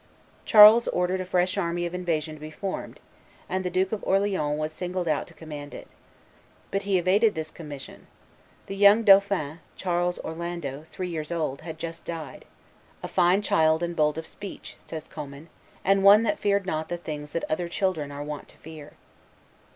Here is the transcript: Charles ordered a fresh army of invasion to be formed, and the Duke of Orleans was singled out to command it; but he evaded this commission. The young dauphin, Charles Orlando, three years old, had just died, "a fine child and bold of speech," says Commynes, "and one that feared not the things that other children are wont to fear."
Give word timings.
Charles 0.45 0.87
ordered 0.87 1.21
a 1.21 1.25
fresh 1.25 1.59
army 1.59 1.85
of 1.85 1.93
invasion 1.93 2.33
to 2.33 2.41
be 2.41 2.49
formed, 2.49 2.99
and 3.47 3.63
the 3.63 3.69
Duke 3.69 3.91
of 3.91 4.03
Orleans 4.03 4.57
was 4.57 4.73
singled 4.73 5.07
out 5.07 5.27
to 5.27 5.35
command 5.35 5.75
it; 5.75 5.87
but 6.71 6.81
he 6.81 6.97
evaded 6.97 7.35
this 7.35 7.51
commission. 7.51 8.07
The 8.65 8.75
young 8.75 9.03
dauphin, 9.03 9.59
Charles 9.75 10.17
Orlando, 10.21 10.85
three 10.89 11.09
years 11.09 11.31
old, 11.31 11.61
had 11.61 11.77
just 11.77 12.03
died, 12.03 12.45
"a 13.03 13.07
fine 13.07 13.43
child 13.43 13.83
and 13.83 13.95
bold 13.95 14.17
of 14.17 14.25
speech," 14.25 14.75
says 14.83 15.07
Commynes, 15.07 15.49
"and 15.85 16.03
one 16.03 16.23
that 16.23 16.39
feared 16.39 16.65
not 16.65 16.89
the 16.89 16.97
things 16.97 17.33
that 17.33 17.43
other 17.47 17.69
children 17.69 18.11
are 18.11 18.23
wont 18.23 18.47
to 18.47 18.57
fear." 18.57 18.93